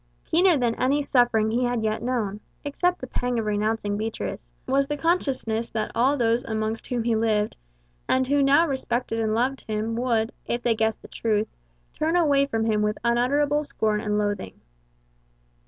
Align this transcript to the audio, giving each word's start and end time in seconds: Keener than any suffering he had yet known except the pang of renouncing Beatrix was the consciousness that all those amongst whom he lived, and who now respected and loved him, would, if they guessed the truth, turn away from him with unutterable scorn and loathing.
Keener 0.25 0.57
than 0.57 0.73
any 0.81 1.03
suffering 1.03 1.51
he 1.51 1.63
had 1.63 1.83
yet 1.83 2.01
known 2.01 2.39
except 2.65 3.01
the 3.01 3.05
pang 3.05 3.37
of 3.37 3.45
renouncing 3.45 3.97
Beatrix 3.97 4.49
was 4.67 4.87
the 4.87 4.97
consciousness 4.97 5.69
that 5.69 5.91
all 5.93 6.17
those 6.17 6.43
amongst 6.45 6.87
whom 6.87 7.03
he 7.03 7.15
lived, 7.15 7.55
and 8.09 8.25
who 8.25 8.41
now 8.41 8.67
respected 8.67 9.19
and 9.19 9.35
loved 9.35 9.61
him, 9.67 9.95
would, 9.97 10.31
if 10.47 10.63
they 10.63 10.73
guessed 10.73 11.03
the 11.03 11.07
truth, 11.07 11.55
turn 11.93 12.15
away 12.15 12.47
from 12.47 12.65
him 12.65 12.81
with 12.81 12.97
unutterable 13.03 13.63
scorn 13.63 14.01
and 14.01 14.17
loathing. 14.17 14.59